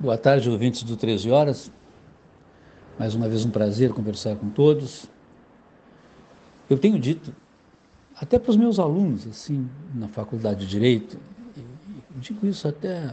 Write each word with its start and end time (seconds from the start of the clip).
Boa 0.00 0.16
tarde, 0.16 0.48
ouvintes 0.48 0.84
do 0.84 0.96
13 0.96 1.28
Horas. 1.28 1.72
Mais 2.96 3.16
uma 3.16 3.28
vez 3.28 3.44
um 3.44 3.50
prazer 3.50 3.92
conversar 3.92 4.36
com 4.36 4.48
todos. 4.48 5.06
Eu 6.70 6.78
tenho 6.78 7.00
dito, 7.00 7.34
até 8.14 8.38
para 8.38 8.50
os 8.52 8.56
meus 8.56 8.78
alunos, 8.78 9.26
assim, 9.26 9.68
na 9.92 10.06
faculdade 10.06 10.60
de 10.60 10.66
Direito, 10.68 11.18
digo 12.14 12.46
isso 12.46 12.68
até 12.68 13.12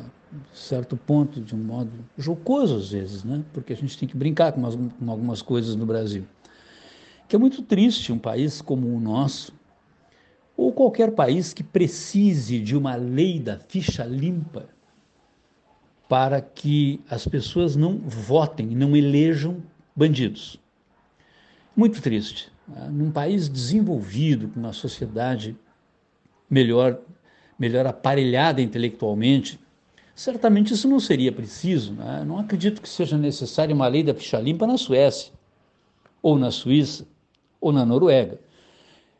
certo 0.53 0.96
ponto, 0.96 1.42
de 1.42 1.56
um 1.56 1.58
modo 1.58 1.90
jocoso 2.19 2.76
às 2.76 2.92
vezes, 2.92 3.24
né? 3.24 3.44
porque 3.52 3.74
a 3.74 3.76
gente 3.76 3.97
tem 3.97 4.08
que 4.08 4.15
brincar 4.15 4.52
com, 4.52 4.60
umas, 4.60 4.76
com 4.76 5.10
algumas 5.10 5.42
coisas 5.42 5.76
no 5.76 5.88
Brasil. 5.88 6.24
Que 7.28 7.36
é 7.36 7.40
muito 7.40 7.63
triste 7.63 8.13
um 8.13 8.20
país 8.20 8.62
como 8.62 8.96
o 8.96 8.99
nosso, 8.99 9.52
ou 10.56 10.72
qualquer 10.72 11.13
país 11.13 11.52
que 11.52 11.63
precise 11.63 12.60
de 12.60 12.78
uma 12.78 12.94
lei 12.96 13.40
da 13.40 13.58
ficha 13.58 14.04
limpa 14.04 14.74
para 16.08 16.40
que 16.40 17.02
as 17.09 17.27
pessoas 17.27 17.75
não 17.75 17.98
votem, 17.98 18.67
não 18.67 18.95
elejam 18.95 19.57
bandidos. 19.95 20.59
Muito 21.75 22.02
triste. 22.02 22.52
Né? 22.67 22.89
Num 22.91 23.12
país 23.12 23.49
desenvolvido, 23.49 24.48
com 24.49 24.59
uma 24.59 24.73
sociedade 24.73 25.55
melhor, 26.49 26.99
melhor 27.57 27.88
aparelhada 27.88 28.62
intelectualmente, 28.62 29.59
certamente 30.13 30.73
isso 30.73 30.88
não 30.88 30.99
seria 30.99 31.31
preciso. 31.31 31.93
Né? 31.93 32.23
Não 32.26 32.37
acredito 32.37 32.81
que 32.81 32.90
seja 32.90 33.17
necessária 33.17 33.73
uma 33.73 33.87
lei 33.87 34.03
da 34.03 34.13
ficha 34.13 34.40
limpa 34.40 34.67
na 34.67 34.77
Suécia, 34.77 35.34
ou 36.21 36.37
na 36.37 36.51
Suíça, 36.51 37.05
ou 37.59 37.71
na 37.71 37.85
Noruega. 37.85 38.40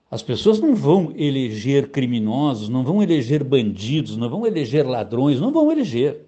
As 0.10 0.22
pessoas 0.22 0.60
não 0.60 0.76
vão 0.76 1.12
eleger 1.16 1.90
criminosos, 1.90 2.70
não 2.70 2.84
vão 2.84 3.02
eleger 3.02 3.44
bandidos, 3.44 4.16
não 4.16 4.30
vão 4.30 4.46
eleger 4.46 4.88
ladrões, 4.88 5.42
não 5.42 5.52
vão 5.52 5.72
eleger. 5.72 6.22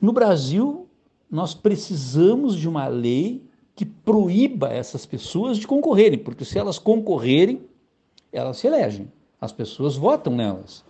No 0.00 0.12
Brasil, 0.12 0.86
nós 1.30 1.54
precisamos 1.54 2.56
de 2.56 2.68
uma 2.68 2.86
lei 2.86 3.44
que 3.74 3.84
proíba 3.84 4.68
essas 4.68 5.04
pessoas 5.04 5.58
de 5.58 5.66
concorrerem, 5.66 6.18
porque 6.18 6.44
se 6.44 6.58
elas 6.58 6.78
concorrerem, 6.78 7.62
elas 8.32 8.56
se 8.56 8.66
elegem, 8.66 9.12
as 9.40 9.52
pessoas 9.52 9.96
votam 9.96 10.34
nelas. 10.34 10.84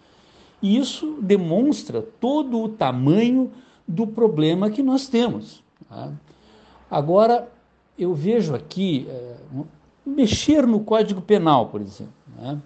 E 0.63 0.77
isso 0.77 1.19
demonstra 1.21 2.01
todo 2.01 2.61
o 2.61 2.69
tamanho 2.69 3.51
do 3.87 4.07
problema 4.07 4.71
que 4.71 4.83
nós 4.83 5.09
temos. 5.09 5.63
Tá? 5.89 6.13
Agora, 6.91 7.51
eu 7.99 8.15
vejo 8.15 8.55
aqui 8.55 9.07
é, 9.09 9.37
mexer 10.05 10.67
no 10.67 10.81
Código 10.81 11.21
Penal, 11.21 11.69
por 11.69 11.81
exemplo. 11.81 12.15
Né? 12.37 12.61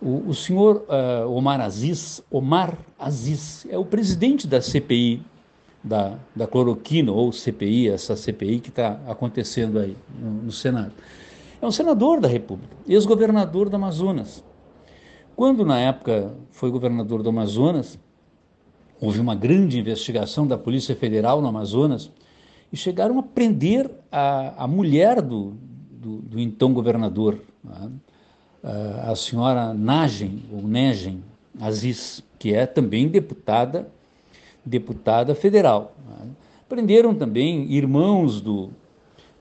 O, 0.00 0.28
o, 0.28 0.34
senhor 0.34 0.84
uh, 0.88 1.30
Omar 1.30 1.60
Aziz, 1.60 2.22
Omar 2.30 2.76
Aziz, 2.98 3.66
é 3.70 3.78
o 3.78 3.84
presidente 3.84 4.46
da 4.46 4.60
CPI 4.60 5.22
da, 5.82 6.18
da 6.34 6.46
cloroquina, 6.46 7.12
ou 7.12 7.32
CPI, 7.32 7.88
essa 7.88 8.16
CPI 8.16 8.60
que 8.60 8.68
está 8.68 9.00
acontecendo 9.06 9.78
aí 9.78 9.96
no, 10.20 10.30
no 10.44 10.52
Senado. 10.52 10.92
É 11.62 11.66
um 11.66 11.70
senador 11.70 12.20
da 12.20 12.28
República, 12.28 12.76
ex-governador 12.86 13.68
do 13.68 13.76
Amazonas. 13.76 14.44
Quando, 15.34 15.64
na 15.64 15.78
época, 15.78 16.34
foi 16.50 16.70
governador 16.70 17.22
do 17.22 17.28
Amazonas, 17.28 17.98
houve 19.00 19.20
uma 19.20 19.34
grande 19.34 19.78
investigação 19.78 20.46
da 20.46 20.58
Polícia 20.58 20.94
Federal 20.96 21.40
no 21.40 21.48
Amazonas 21.48 22.10
e 22.72 22.76
chegaram 22.76 23.18
a 23.18 23.22
prender 23.22 23.90
a, 24.10 24.64
a 24.64 24.66
mulher 24.66 25.22
do, 25.22 25.54
do, 25.90 26.16
do 26.18 26.40
então 26.40 26.72
governador, 26.72 27.38
né? 27.62 27.90
A 28.62 29.14
senhora 29.14 29.72
Nagem, 29.72 30.42
ou 30.52 30.62
Negen 30.62 31.22
Aziz, 31.60 32.22
que 32.38 32.52
é 32.54 32.66
também 32.66 33.08
deputada 33.08 33.88
deputada 34.66 35.34
federal. 35.34 35.94
Prenderam 36.68 37.14
também 37.14 37.72
irmãos 37.72 38.40
do, 38.40 38.70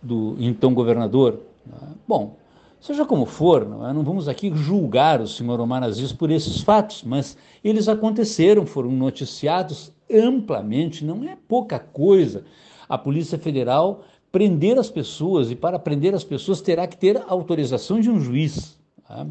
do 0.02 0.35
então 0.39 0.73
governador. 0.73 1.39
Né? 1.66 1.89
Bom, 2.07 2.35
seja 2.79 3.03
como 3.03 3.25
for, 3.25 3.63
é? 3.63 3.94
não, 3.94 4.03
vamos 4.03 4.29
aqui 4.29 4.51
julgar 4.56 5.19
o 5.19 5.28
senhor 5.28 5.59
Omar 5.59 5.81
Aziz 5.81 6.13
por 6.13 6.29
esses 6.29 6.61
fatos, 6.61 7.01
mas 7.03 7.35
eles 7.63 7.88
aconteceram, 7.88 8.67
foram 8.67 8.91
noticiados 8.91 9.91
amplamente, 10.11 11.03
não 11.03 11.23
é 11.23 11.35
pouca 11.47 11.79
coisa. 11.79 12.45
A 12.88 12.95
Polícia 12.95 13.40
Federal 13.40 14.03
prender 14.31 14.78
as 14.78 14.90
pessoas, 14.90 15.50
e 15.50 15.56
para 15.56 15.79
prender 15.79 16.13
as 16.13 16.23
pessoas 16.23 16.61
terá 16.61 16.85
que 16.85 16.97
ter 16.97 17.23
autorização 17.28 18.00
de 18.00 18.11
um 18.11 18.19
juiz. 18.19 18.78
Tá? 19.07 19.27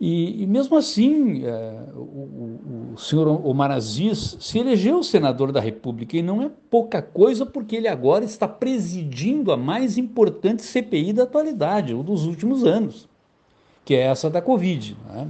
E, 0.00 0.42
e 0.42 0.46
mesmo 0.46 0.78
assim, 0.78 1.44
é, 1.44 1.84
o, 1.94 1.98
o, 1.98 2.92
o, 2.94 2.98
senhor 2.98 3.28
Omar 3.46 3.70
Aziz 3.70 4.34
se 4.40 4.58
elegeu 4.58 5.02
senador 5.02 5.52
da 5.52 5.60
República, 5.60 6.16
e 6.16 6.22
não 6.22 6.40
é 6.42 6.50
pouca 6.70 7.02
coisa, 7.02 7.44
porque 7.44 7.76
ele 7.76 7.86
agora 7.86 8.24
está 8.24 8.48
presidindo 8.48 9.52
a 9.52 9.58
mais 9.58 9.98
importante 9.98 10.62
CPI 10.62 11.12
da 11.12 11.24
atualidade, 11.24 11.94
ou 11.94 12.02
dos 12.02 12.24
últimos 12.24 12.64
anos, 12.64 13.06
que 13.84 13.94
é 13.94 14.06
essa 14.06 14.30
da 14.30 14.40
Covid. 14.40 14.96
Né? 15.06 15.28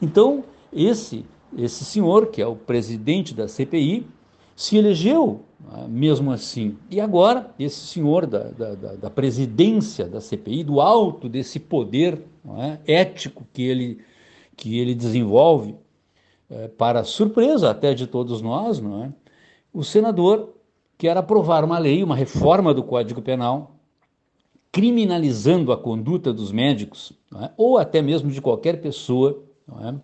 Então, 0.00 0.44
esse, 0.72 1.24
esse 1.56 1.84
senhor, 1.84 2.28
que 2.28 2.40
é 2.40 2.46
o 2.46 2.54
presidente 2.54 3.34
da 3.34 3.48
CPI, 3.48 4.06
se 4.58 4.76
elegeu 4.76 5.44
né, 5.60 5.86
mesmo 5.88 6.32
assim. 6.32 6.76
E 6.90 7.00
agora, 7.00 7.54
esse 7.60 7.78
senhor 7.78 8.26
da, 8.26 8.50
da, 8.50 8.74
da 8.74 9.08
presidência 9.08 10.08
da 10.08 10.20
CPI, 10.20 10.64
do 10.64 10.80
alto 10.80 11.28
desse 11.28 11.60
poder 11.60 12.20
é, 12.84 13.00
ético 13.00 13.46
que 13.52 13.62
ele, 13.62 14.00
que 14.56 14.76
ele 14.80 14.96
desenvolve, 14.96 15.76
é, 16.50 16.66
para 16.66 17.04
surpresa 17.04 17.70
até 17.70 17.94
de 17.94 18.08
todos 18.08 18.42
nós, 18.42 18.80
não 18.80 19.04
é? 19.04 19.12
o 19.72 19.84
senador 19.84 20.52
quer 20.96 21.16
aprovar 21.16 21.62
uma 21.62 21.78
lei, 21.78 22.02
uma 22.02 22.16
reforma 22.16 22.74
do 22.74 22.82
Código 22.82 23.22
Penal, 23.22 23.76
criminalizando 24.72 25.70
a 25.70 25.76
conduta 25.76 26.32
dos 26.32 26.50
médicos, 26.50 27.12
é? 27.44 27.50
ou 27.56 27.78
até 27.78 28.02
mesmo 28.02 28.28
de 28.28 28.42
qualquer 28.42 28.80
pessoa 28.80 29.40
é? 29.84 29.94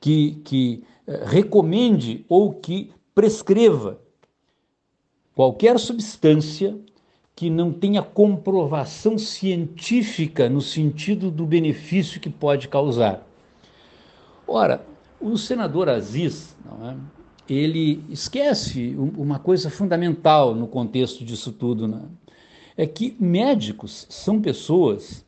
que, 0.00 0.40
que 0.44 0.84
é, 1.08 1.24
recomende 1.24 2.24
ou 2.28 2.52
que 2.52 2.92
prescreva 3.20 4.00
qualquer 5.34 5.78
substância 5.78 6.74
que 7.36 7.50
não 7.50 7.70
tenha 7.70 8.00
comprovação 8.00 9.18
científica 9.18 10.48
no 10.48 10.62
sentido 10.62 11.30
do 11.30 11.44
benefício 11.44 12.18
que 12.18 12.30
pode 12.30 12.66
causar. 12.66 13.26
Ora, 14.48 14.86
o 15.20 15.36
senador 15.36 15.90
Aziz, 15.90 16.56
é? 16.82 16.96
ele 17.46 18.02
esquece 18.08 18.96
uma 18.96 19.38
coisa 19.38 19.68
fundamental 19.68 20.54
no 20.54 20.66
contexto 20.66 21.22
disso 21.22 21.52
tudo, 21.52 21.86
né? 21.86 22.00
é 22.74 22.86
que 22.86 23.14
médicos 23.20 24.06
são 24.08 24.40
pessoas 24.40 25.26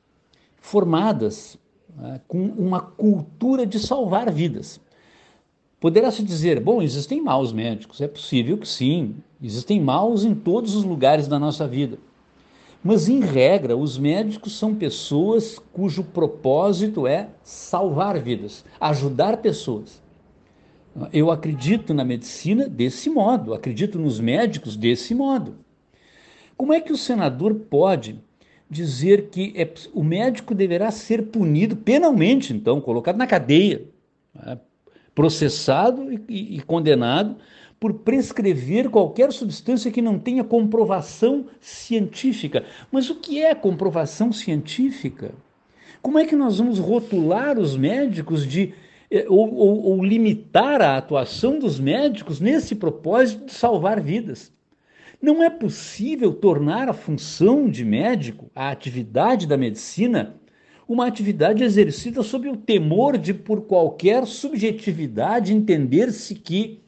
formadas 0.57 1.59
né, 1.95 2.23
com 2.27 2.43
uma 2.43 2.81
cultura 2.81 3.67
de 3.67 3.79
salvar 3.79 4.33
vidas. 4.33 4.81
Poderá-se 5.83 6.23
dizer, 6.23 6.61
bom, 6.61 6.81
existem 6.81 7.21
maus 7.21 7.53
médicos. 7.53 8.01
É 8.01 8.07
possível 8.07 8.57
que 8.57 8.69
sim, 8.69 9.17
existem 9.43 9.81
maus 9.81 10.25
em 10.25 10.33
todos 10.33 10.77
os 10.77 10.85
lugares 10.85 11.27
da 11.27 11.41
nossa 11.41 11.67
vida. 11.67 11.99
Mas, 12.85 13.09
em 13.09 13.19
regra, 13.19 13.77
os 13.77 13.99
médicos 13.99 14.57
são 14.57 14.77
pessoas 14.77 15.59
cujo 15.73 16.05
propósito 16.05 17.05
é 17.05 17.31
salvar 17.43 18.21
vidas, 18.21 18.65
ajudar 18.79 19.39
pessoas. 19.39 20.01
Eu 21.13 21.33
acredito 21.33 21.93
na 21.93 22.05
medicina 22.05 22.69
desse 22.69 23.11
modo, 23.11 23.53
acredito 23.53 23.99
nos 23.99 24.21
médicos 24.21 24.77
desse 24.77 25.17
modo. 25.17 25.57
Como 26.57 26.73
é 26.73 26.81
que 26.81 26.93
o 26.93 26.97
senador 26.97 27.57
pode 27.57 28.21
dizer 28.71 29.31
que 29.31 29.53
é, 29.57 29.69
o 29.93 30.05
médico 30.05 30.55
deverá 30.55 30.93
ser 30.93 31.27
punido 31.27 31.75
penalmente, 31.75 32.53
então, 32.53 32.81
colocado 32.81 33.17
na 33.17 33.27
cadeia, 33.27 33.85
né, 34.33 34.61
processado 35.15 36.13
e, 36.29 36.57
e 36.57 36.63
condenado 36.63 37.37
por 37.83 37.95
prescrever 37.95 38.89
qualquer 38.89 39.33
substância 39.33 39.91
que 39.91 40.01
não 40.01 40.17
tenha 40.19 40.45
comprovação 40.45 41.47
científica. 41.61 42.65
Mas 42.93 43.11
o 43.11 43.17
que 43.17 43.43
é 43.43 43.55
comprovação 43.57 44.33
científica? 44.33 45.35
Como 46.01 46.19
é 46.19 46.25
que 46.25 46.37
nós 46.37 46.59
vamos 46.59 46.79
rotular 46.79 47.59
os 47.59 47.77
médicos 47.77 48.47
de 48.47 48.73
eh, 49.11 49.27
ou, 49.29 49.53
ou, 49.53 49.83
ou, 49.83 50.05
limitar 50.05 50.81
a 50.81 50.97
atuação 50.97 51.59
dos 51.59 51.81
médicos 51.81 52.41
nesse 52.41 52.77
propósito 52.77 53.47
de 53.47 53.53
salvar 53.53 54.01
vidas? 54.01 54.53
Não 55.21 55.43
é 55.43 55.51
possível 55.51 56.33
tornar 56.33 56.89
a 56.89 56.93
função 56.93 57.69
de 57.69 57.85
médico, 57.85 58.51
a 58.55 58.71
atividade 58.71 59.47
da 59.47 59.57
medicina, 59.57 60.37
uma 60.93 61.07
atividade 61.07 61.65
exercida 61.65 62.23
sob 62.23 62.49
o 62.49 62.57
temor 62.57 63.17
de, 63.17 63.33
por 63.33 63.63
qualquer 63.63 64.27
subjetividade, 64.27 65.53
entender-se 65.53 66.35
que 66.35 66.81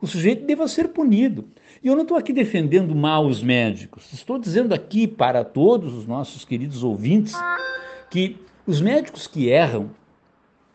o 0.00 0.06
sujeito 0.06 0.44
deva 0.44 0.66
ser 0.66 0.88
punido. 0.88 1.44
E 1.82 1.88
eu 1.88 1.94
não 1.94 2.02
estou 2.02 2.16
aqui 2.16 2.32
defendendo 2.32 2.94
maus 2.94 3.42
médicos, 3.42 4.12
estou 4.12 4.38
dizendo 4.38 4.72
aqui 4.72 5.06
para 5.06 5.44
todos 5.44 5.94
os 5.94 6.06
nossos 6.06 6.44
queridos 6.44 6.82
ouvintes 6.82 7.34
que 8.10 8.36
os 8.66 8.80
médicos 8.80 9.26
que 9.26 9.48
erram 9.48 9.90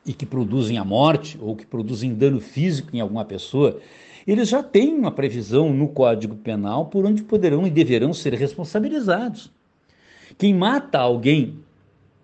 e 0.06 0.14
que 0.14 0.26
produzem 0.26 0.78
a 0.78 0.86
morte 0.86 1.38
ou 1.42 1.56
que 1.56 1.66
produzem 1.66 2.14
dano 2.14 2.40
físico 2.40 2.96
em 2.96 3.02
alguma 3.02 3.26
pessoa, 3.26 3.80
eles 4.26 4.50
já 4.50 4.62
têm 4.62 4.94
uma 4.94 5.12
previsão 5.12 5.74
no 5.74 5.88
Código 5.88 6.36
Penal 6.36 6.86
por 6.86 7.06
onde 7.06 7.24
poderão 7.24 7.66
e 7.66 7.70
deverão 7.70 8.14
ser 8.14 8.34
responsabilizados. 8.34 9.52
Quem 10.38 10.54
mata 10.54 11.00
alguém, 11.00 11.60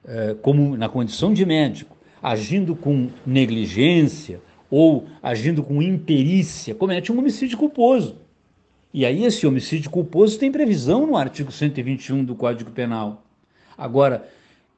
é, 0.05 0.35
como 0.41 0.75
na 0.75 0.89
condição 0.89 1.33
de 1.33 1.45
médico, 1.45 1.95
agindo 2.21 2.75
com 2.75 3.09
negligência 3.25 4.41
ou 4.69 5.05
agindo 5.21 5.61
com 5.63 5.81
imperícia, 5.81 6.73
comete 6.73 7.11
um 7.11 7.19
homicídio 7.19 7.57
culposo. 7.57 8.17
E 8.93 9.05
aí 9.05 9.23
esse 9.25 9.45
homicídio 9.47 9.89
culposo 9.89 10.37
tem 10.37 10.51
previsão 10.51 11.07
no 11.07 11.17
artigo 11.17 11.51
121 11.51 12.23
do 12.23 12.35
Código 12.35 12.71
Penal. 12.71 13.23
Agora, 13.77 14.27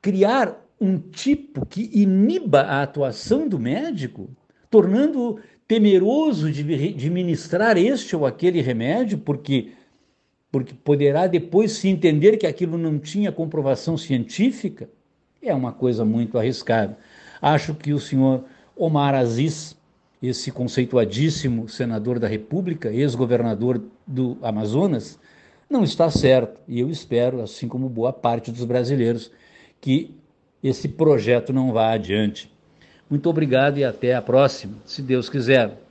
criar 0.01 0.65
um 0.79 0.97
tipo 0.97 1.65
que 1.65 1.89
iniba 1.93 2.61
a 2.61 2.83
atuação 2.83 3.47
do 3.47 3.59
médico, 3.59 4.29
tornando 4.69 5.39
temeroso 5.67 6.51
de, 6.51 6.93
de 6.93 7.09
ministrar 7.09 7.77
este 7.77 8.15
ou 8.15 8.25
aquele 8.25 8.61
remédio, 8.61 9.17
porque, 9.17 9.71
porque 10.51 10.73
poderá 10.73 11.27
depois 11.27 11.71
se 11.73 11.87
entender 11.87 12.37
que 12.37 12.47
aquilo 12.47 12.77
não 12.77 12.99
tinha 12.99 13.31
comprovação 13.31 13.97
científica, 13.97 14.89
é 15.49 15.53
uma 15.53 15.71
coisa 15.71 16.03
muito 16.03 16.37
arriscada. 16.37 16.97
Acho 17.41 17.73
que 17.73 17.93
o 17.93 17.99
senhor 17.99 18.43
Omar 18.75 19.13
Aziz, 19.13 19.77
esse 20.21 20.51
conceituadíssimo 20.51 21.69
senador 21.69 22.19
da 22.19 22.27
República, 22.27 22.91
ex-governador 22.91 23.81
do 24.05 24.37
Amazonas, 24.41 25.19
não 25.69 25.83
está 25.83 26.09
certo. 26.09 26.59
E 26.67 26.79
eu 26.79 26.89
espero, 26.89 27.41
assim 27.41 27.67
como 27.67 27.87
boa 27.89 28.11
parte 28.11 28.51
dos 28.51 28.65
brasileiros, 28.65 29.31
que 29.79 30.15
esse 30.63 30.87
projeto 30.87 31.53
não 31.53 31.71
vá 31.71 31.91
adiante. 31.91 32.51
Muito 33.09 33.29
obrigado 33.29 33.77
e 33.77 33.83
até 33.83 34.15
a 34.15 34.21
próxima, 34.21 34.77
se 34.85 35.01
Deus 35.01 35.29
quiser. 35.29 35.84